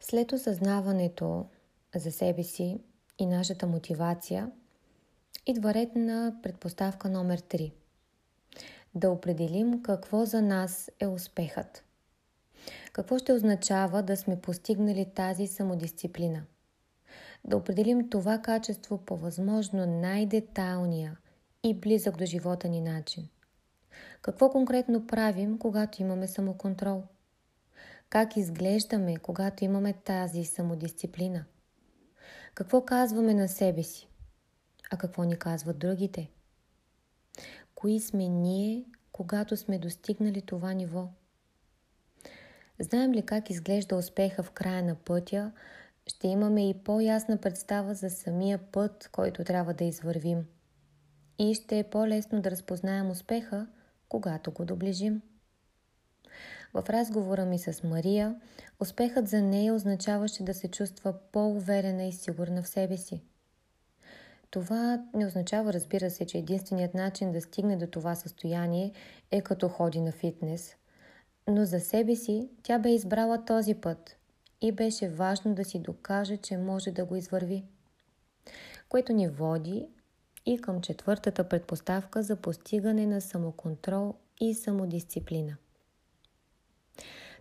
След 0.00 0.32
осъзнаването 0.32 1.46
за 1.94 2.12
себе 2.12 2.42
си 2.42 2.78
и 3.18 3.26
нашата 3.26 3.66
мотивация, 3.66 4.50
идва 5.46 5.74
ред 5.74 5.96
на 5.96 6.36
предпоставка 6.42 7.08
номер 7.08 7.40
3. 7.40 7.72
Да 8.94 9.10
определим 9.10 9.82
какво 9.82 10.24
за 10.24 10.42
нас 10.42 10.90
е 11.00 11.06
успехът. 11.06 11.84
Какво 12.92 13.18
ще 13.18 13.32
означава 13.32 14.02
да 14.02 14.16
сме 14.16 14.40
постигнали 14.40 15.06
тази 15.14 15.46
самодисциплина– 15.46 16.42
да 17.44 17.56
определим 17.56 18.10
това 18.10 18.38
качество 18.38 18.98
по 18.98 19.16
възможно 19.16 19.86
най-детайлния 19.86 21.16
и 21.64 21.74
близък 21.74 22.16
до 22.16 22.26
живота 22.26 22.68
ни 22.68 22.80
начин. 22.80 23.28
Какво 24.22 24.50
конкретно 24.50 25.06
правим, 25.06 25.58
когато 25.58 26.02
имаме 26.02 26.28
самоконтрол? 26.28 27.02
Как 28.08 28.36
изглеждаме, 28.36 29.16
когато 29.16 29.64
имаме 29.64 29.92
тази 29.92 30.44
самодисциплина? 30.44 31.44
Какво 32.54 32.84
казваме 32.84 33.34
на 33.34 33.48
себе 33.48 33.82
си? 33.82 34.08
А 34.90 34.96
какво 34.96 35.24
ни 35.24 35.36
казват 35.36 35.78
другите? 35.78 36.30
Кои 37.74 38.00
сме 38.00 38.28
ние, 38.28 38.84
когато 39.12 39.56
сме 39.56 39.78
достигнали 39.78 40.42
това 40.42 40.72
ниво? 40.72 41.08
Знаем 42.78 43.12
ли 43.12 43.22
как 43.22 43.50
изглежда 43.50 43.96
успеха 43.96 44.42
в 44.42 44.50
края 44.50 44.82
на 44.82 44.94
пътя, 44.94 45.52
ще 46.08 46.28
имаме 46.28 46.68
и 46.68 46.74
по-ясна 46.74 47.36
представа 47.36 47.94
за 47.94 48.10
самия 48.10 48.58
път, 48.58 49.08
който 49.12 49.44
трябва 49.44 49.74
да 49.74 49.84
извървим. 49.84 50.46
И 51.38 51.54
ще 51.54 51.78
е 51.78 51.84
по-лесно 51.84 52.40
да 52.40 52.50
разпознаем 52.50 53.10
успеха, 53.10 53.66
когато 54.08 54.50
го 54.50 54.64
доближим. 54.64 55.22
В 56.74 56.90
разговора 56.90 57.44
ми 57.44 57.58
с 57.58 57.82
Мария, 57.82 58.40
успехът 58.80 59.28
за 59.28 59.42
нея 59.42 59.74
означаваше 59.74 60.42
да 60.42 60.54
се 60.54 60.70
чувства 60.70 61.14
по-уверена 61.32 62.04
и 62.04 62.12
сигурна 62.12 62.62
в 62.62 62.68
себе 62.68 62.96
си. 62.96 63.22
Това 64.50 65.04
не 65.14 65.26
означава, 65.26 65.72
разбира 65.72 66.10
се, 66.10 66.26
че 66.26 66.38
единственият 66.38 66.94
начин 66.94 67.32
да 67.32 67.40
стигне 67.40 67.76
до 67.76 67.86
това 67.86 68.14
състояние 68.14 68.92
е 69.30 69.40
като 69.40 69.68
ходи 69.68 70.00
на 70.00 70.12
фитнес. 70.12 70.76
Но 71.48 71.64
за 71.64 71.80
себе 71.80 72.16
си 72.16 72.48
тя 72.62 72.78
бе 72.78 72.90
избрала 72.90 73.44
този 73.44 73.74
път 73.74 74.17
и 74.60 74.72
беше 74.72 75.08
важно 75.08 75.54
да 75.54 75.64
си 75.64 75.78
докаже, 75.78 76.36
че 76.36 76.56
може 76.56 76.90
да 76.90 77.04
го 77.04 77.16
извърви. 77.16 77.64
Което 78.88 79.12
ни 79.12 79.28
води 79.28 79.88
и 80.46 80.58
към 80.58 80.80
четвъртата 80.80 81.48
предпоставка 81.48 82.22
за 82.22 82.36
постигане 82.36 83.06
на 83.06 83.20
самоконтрол 83.20 84.14
и 84.40 84.54
самодисциплина. 84.54 85.56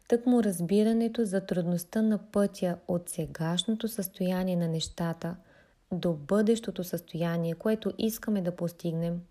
Тъкмо 0.08 0.44
разбирането 0.44 1.26
за 1.26 1.46
трудността 1.46 2.02
на 2.02 2.32
пътя 2.32 2.78
от 2.88 3.10
сегашното 3.10 3.88
състояние 3.88 4.56
на 4.56 4.68
нещата 4.68 5.36
до 5.92 6.14
бъдещото 6.14 6.84
състояние, 6.84 7.54
което 7.54 7.94
искаме 7.98 8.42
да 8.42 8.56
постигнем, 8.56 9.22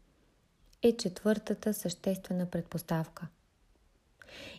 е 0.83 0.97
четвъртата 0.97 1.75
съществена 1.75 2.47
предпоставка. 2.47 3.27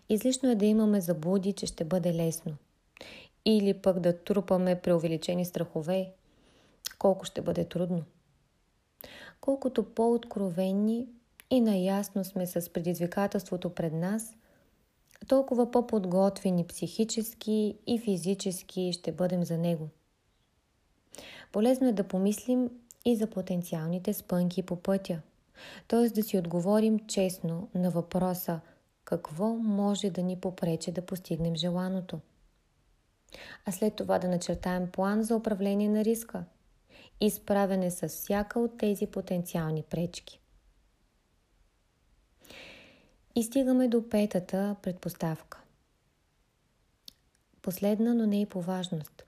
Излишно 0.10 0.52
е 0.52 0.56
да 0.56 0.66
имаме 0.66 1.02
заблуди, 1.02 1.54
че 1.54 1.66
ще 1.66 1.86
бъде 1.86 2.14
лесно– 2.14 2.54
или 3.50 3.74
пък 3.74 4.00
да 4.00 4.24
трупаме 4.24 4.82
преувеличени 4.82 5.46
страхове, 5.46 6.12
колко 7.00 7.26
ще 7.26 7.42
бъде 7.42 7.66
трудно. 7.66 8.04
Колкото 9.42 9.84
по-откровенни 9.84 11.08
и 11.50 11.62
наясно 11.62 12.24
сме 12.24 12.48
с 12.48 12.74
предизвикателството 12.74 13.70
пред 13.70 13.94
нас, 13.94 14.36
толкова 15.28 15.72
по-подготвени 15.72 16.68
психически 16.68 17.78
и 17.88 18.00
физически 18.00 18.94
ще 18.94 19.12
бъдем 19.12 19.44
за 19.44 19.58
него. 19.58 19.90
Полезно 21.52 21.88
е 21.88 21.94
да 21.94 22.04
помислим 22.04 22.70
и 23.06 23.16
за 23.16 23.28
потенциалните 23.28 24.14
спънки 24.14 24.64
по 24.64 24.76
пътя, 24.76 25.22
т.е. 25.88 26.10
да 26.10 26.24
си 26.24 26.38
отговорим 26.38 27.00
честно 27.00 27.70
на 27.76 27.92
въпроса 27.92 28.60
какво 29.06 29.48
може 29.48 30.10
да 30.10 30.24
ни 30.24 30.40
попрече 30.40 30.92
да 30.92 31.06
постигнем 31.06 31.56
желаното 31.56 32.20
а 33.66 33.72
след 33.72 33.96
това 33.96 34.20
да 34.20 34.28
начертаем 34.28 34.92
план 34.92 35.24
за 35.24 35.36
управление 35.36 35.90
на 35.90 36.06
риска 36.06 36.44
и 37.22 37.30
справяне 37.30 37.92
с 37.92 38.08
всяка 38.08 38.60
от 38.60 38.78
тези 38.78 39.08
потенциални 39.08 39.84
пречки. 39.84 40.42
И 43.36 43.44
стигаме 43.44 43.88
до 43.88 44.10
петата 44.10 44.76
предпоставка. 44.82 45.62
Последна, 47.62 48.14
но 48.14 48.26
не 48.26 48.42
и 48.42 48.46
по 48.46 48.62
важност. 48.62 49.26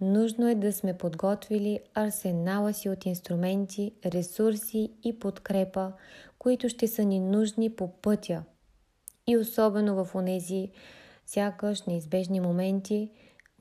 Нужно 0.00 0.48
е 0.48 0.54
да 0.54 0.72
сме 0.72 0.98
подготвили 0.98 1.80
арсенала 1.94 2.74
си 2.74 2.88
от 2.88 3.06
инструменти, 3.06 3.92
ресурси 4.06 4.92
и 5.04 5.18
подкрепа, 5.18 5.92
които 6.38 6.68
ще 6.68 6.88
са 6.88 7.04
ни 7.04 7.20
нужни 7.20 7.76
по 7.76 7.88
пътя 7.88 8.44
и 9.26 9.36
особено 9.36 10.04
в 10.04 10.14
онези 10.14 10.70
сякаш 11.32 11.82
неизбежни 11.82 12.40
моменти, 12.40 13.10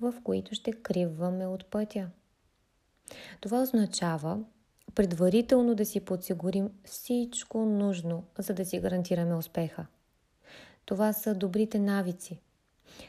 в 0.02 0.14
които 0.24 0.56
ще 0.56 0.72
кривваме 0.72 1.48
от 1.48 1.66
пътя. 1.66 2.10
Това 3.42 3.62
означава 3.62 4.40
предварително 4.96 5.76
да 5.76 5.86
си 5.86 6.00
подсигурим 6.00 6.70
всичко 6.86 7.66
нужно, 7.66 8.24
за 8.38 8.54
да 8.54 8.66
си 8.66 8.80
гарантираме 8.80 9.36
успеха. 9.36 9.86
Това 10.86 11.14
са 11.14 11.36
добрите 11.36 11.80
навици, 11.80 12.40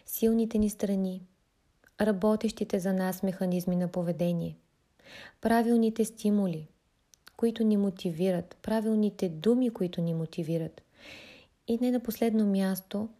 силните 0.06 0.58
ни 0.58 0.70
страни, 0.70 1.26
работещите 2.00 2.78
за 2.78 2.92
нас 2.92 3.22
механизми 3.22 3.76
на 3.76 3.88
поведение, 3.88 4.56
правилните 5.40 6.04
стимули, 6.04 6.68
които 7.36 7.64
ни 7.64 7.76
мотивират, 7.76 8.56
правилните 8.62 9.28
думи, 9.28 9.70
които 9.70 10.00
ни 10.00 10.14
мотивират. 10.14 10.82
И 11.68 11.78
не 11.80 11.90
на 11.90 12.00
последно 12.00 12.46
място– 12.46 13.08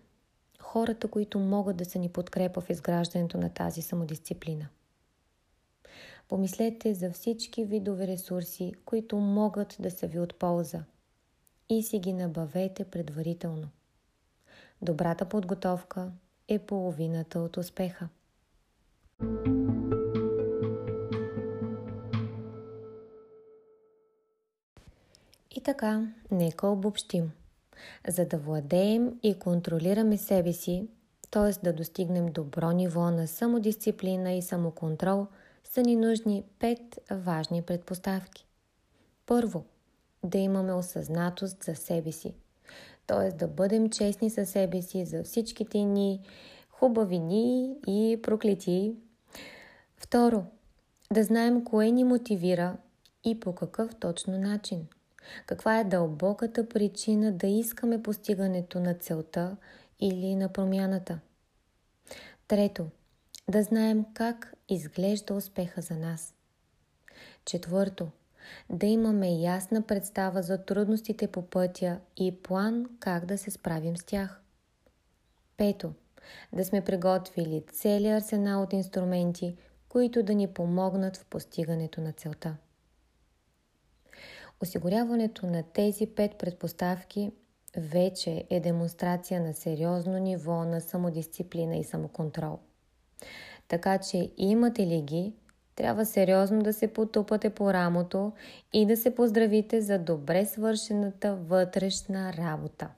хората, 0.73 1.09
които 1.09 1.39
могат 1.39 1.77
да 1.77 1.85
са 1.85 1.99
ни 1.99 2.09
подкрепа 2.09 2.61
в 2.61 2.71
изграждането 2.71 3.39
на 3.39 3.51
тази 3.51 3.83
самодисциплина. 3.83 4.69
Помислете 6.29 6.95
за 6.95 7.11
всички 7.11 7.65
видове 7.65 8.07
ресурси, 8.07 8.75
които 8.85 9.17
могат 9.17 9.77
да 9.81 9.91
са 9.91 10.07
ви 10.07 10.19
от 10.19 10.39
полза 10.39 10.85
и 11.69 11.83
си 11.83 11.99
ги 11.99 12.13
набавете 12.13 12.85
предварително. 12.85 13.69
Добрата 14.83 15.25
подготовка 15.25 16.13
е 16.49 16.59
половината 16.59 17.41
от 17.41 17.57
успеха. 17.57 18.09
И 25.51 25.61
така, 25.65 26.13
нека 26.31 26.67
обобщим– 26.67 27.33
за 28.09 28.27
да 28.27 28.37
владеем 28.37 29.19
и 29.23 29.39
контролираме 29.39 30.17
себе 30.17 30.53
си, 30.53 30.89
т.е. 31.31 31.65
да 31.65 31.73
достигнем 31.73 32.27
добро 32.27 32.71
ниво 32.71 33.11
на 33.11 33.27
самодисциплина 33.27 34.33
и 34.33 34.43
самоконтрол, 34.43 35.27
са 35.65 35.83
ни 35.83 35.97
нужни 35.97 36.45
пет 36.59 37.01
важни 37.11 37.63
предпоставки. 37.63 38.47
Първо, 39.27 39.65
да 40.25 40.39
имаме 40.39 40.73
осъзнатост 40.73 41.65
за 41.65 41.75
себе 41.75 42.13
си, 42.13 42.35
т.е. 43.07 43.33
да 43.33 43.49
бъдем 43.49 43.91
честни 43.91 44.31
със 44.31 44.51
себе 44.51 44.83
си 44.83 45.05
за 45.05 45.25
всичките 45.25 45.79
ни 45.79 46.21
хубавини 46.71 47.77
и 47.87 48.19
проклети. 48.23 48.97
Второ, 49.97 50.45
да 51.13 51.25
знаем 51.25 51.65
кое 51.65 51.91
ни 51.91 52.05
мотивира 52.05 52.77
и 53.25 53.41
по 53.41 53.55
какъв 53.55 53.95
точно 54.01 54.39
начин. 54.39 54.87
Каква 55.47 55.81
е 55.81 55.85
дълбоката 55.85 56.69
причина 56.69 57.33
да 57.33 57.47
искаме 57.47 58.03
постигането 58.03 58.81
на 58.81 58.95
целта 58.95 59.57
или 60.01 60.35
на 60.35 60.49
промяната. 60.49 61.21
Трето, 62.49 62.87
да 63.49 63.63
знаем 63.63 64.05
как 64.15 64.55
изглежда 64.69 65.35
успеха 65.35 65.81
за 65.81 65.97
нас. 65.97 66.35
Четвърто, 67.45 68.11
да 68.71 68.87
имаме 68.87 69.41
ясна 69.41 69.83
представа 69.83 70.43
за 70.43 70.65
трудностите 70.65 71.27
по 71.27 71.43
пътя 71.43 72.01
и 72.17 72.43
план 72.43 72.87
как 73.01 73.27
да 73.27 73.39
се 73.39 73.51
справим 73.51 73.97
с 73.97 74.05
тях. 74.05 74.41
Пето, 75.57 75.93
да 76.53 76.65
сме 76.65 76.85
приготвили 76.85 77.65
целият 77.73 78.23
арсенал 78.23 78.63
от 78.63 78.73
инструменти, 78.73 79.57
които 79.89 80.23
да 80.23 80.35
ни 80.35 80.49
помогнат 80.49 81.17
в 81.17 81.25
постигането 81.25 82.01
на 82.01 82.13
целта. 82.13 82.57
Осигуряването 84.63 85.47
на 85.47 85.63
тези 85.63 86.07
пет 86.07 86.39
предпоставки 86.39 87.33
вече 87.77 88.45
е 88.51 88.61
демонстрация 88.61 89.41
на 89.41 89.55
сериозно 89.55 90.19
ниво 90.19 90.65
на 90.65 90.81
самодисциплина 90.81 91.77
и 91.77 91.85
самоконтрол. 91.85 92.59
Така 93.69 93.99
че 93.99 94.31
имате 94.37 94.87
ли 94.87 95.03
ги, 95.03 95.35
трябва 95.75 96.07
сериозно 96.07 96.63
да 96.63 96.73
се 96.73 96.93
потупате 96.93 97.51
по 97.51 97.73
рамото 97.73 98.33
и 98.73 98.87
да 98.87 98.97
се 98.97 99.15
поздравите 99.15 99.81
за 99.81 99.99
добре 99.99 100.47
свършената 100.47 101.35
вътрешна 101.35 102.33
работа. 102.33 102.89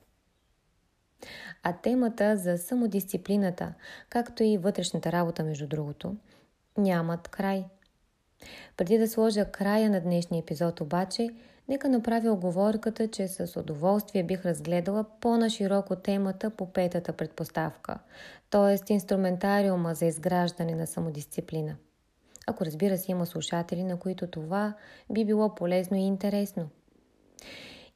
А 1.62 1.72
темата 1.72 2.37
за 2.37 2.59
самодисциплината, 2.59 3.74
както 4.09 4.42
и 4.42 4.59
вътрешната 4.59 5.12
работа, 5.12 5.44
между 5.44 5.66
другото, 5.66 6.16
нямат 6.79 7.29
край. 7.29 7.64
Преди 8.77 8.98
да 8.98 9.09
сложа 9.09 9.44
края 9.44 9.90
на 9.90 10.00
днешния 10.00 10.40
епизод 10.40 10.81
обаче, 10.81 11.31
нека 11.68 11.88
направя 11.88 12.33
оговорката, 12.33 13.09
че 13.09 13.29
с 13.29 13.61
удоволствие 13.61 14.22
бих 14.22 14.44
разгледала 14.44 15.05
по-нашироко 15.20 15.96
темата 15.96 16.50
по 16.50 16.72
петата 16.72 17.12
предпоставка, 17.12 17.98
т.е. 18.50 18.92
инструментариума 18.92 19.94
за 19.94 20.07
изграждане 20.07 20.74
на 20.74 20.87
самодисциплина. 20.87 21.77
Ако 22.46 22.64
разбира 22.64 22.98
се 22.98 23.12
има 23.12 23.27
слушатели, 23.27 23.83
на 23.83 23.98
които 23.98 24.27
това 24.27 24.74
би 25.12 25.24
било 25.24 25.55
полезно 25.55 25.96
и 25.96 26.00
интересно. 26.00 26.68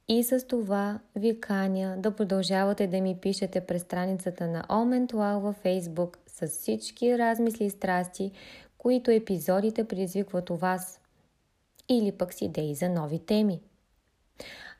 И 0.09 0.24
с 0.24 0.46
това 0.46 0.98
ви 1.16 1.40
каня 1.40 1.96
да 1.98 2.11
продължавате 2.11 2.87
да 2.87 3.00
ми 3.00 3.16
пишете 3.20 3.61
през 3.61 3.83
страницата 3.83 4.46
на 4.46 4.64
Оmentуал 4.68 5.40
във 5.40 5.62
Facebook 5.62 6.16
с 6.26 6.46
всички 6.46 7.18
размисли 7.18 7.64
и 7.64 7.70
страсти, 7.70 8.33
които 8.78 9.11
епизодите 9.11 9.85
предизвикват 9.85 10.50
у 10.50 10.57
вас 10.57 10.97
или 11.88 12.12
пък 12.12 12.35
с 12.35 12.40
идеи 12.40 12.74
за 12.74 12.88
нови 12.88 13.18
теми. 13.18 13.61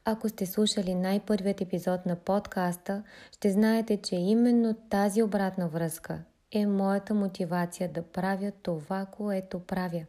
Ако 0.05 0.29
сте 0.29 0.47
слушали 0.47 0.94
най-първият 0.94 1.61
епизод 1.61 2.07
на 2.07 2.16
подкаста, 2.16 3.03
ще 3.33 3.51
знаете, 3.51 3.97
че 3.97 4.16
именно 4.16 4.75
тази 4.90 5.23
обратна 5.23 5.68
връзка 5.68 6.23
е 6.53 6.66
моята 6.66 7.14
мотивация 7.14 7.92
да 7.92 8.03
правя 8.03 8.53
това, 8.62 9.07
което 9.07 9.61
правя. 9.61 10.05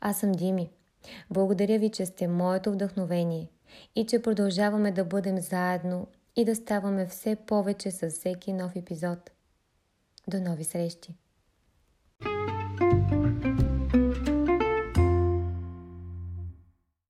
Аз 0.00 0.20
съм 0.20 0.32
Дими. 0.32 0.70
Благодаря 1.30 1.78
ви, 1.78 1.90
че 1.90 2.06
сте 2.06 2.28
моето 2.28 2.72
вдъхновение 2.72 3.48
и 3.94 4.06
че 4.06 4.22
продължаваме 4.22 4.92
да 4.92 5.04
бъдем 5.04 5.38
заедно 5.38 6.06
и 6.36 6.44
да 6.44 6.56
ставаме 6.56 7.06
все 7.06 7.36
повече 7.36 7.90
с 7.90 8.10
всеки 8.10 8.52
нов 8.52 8.76
епизод. 8.76 9.30
До 10.28 10.40
нови 10.40 10.64
срещи! 10.64 11.14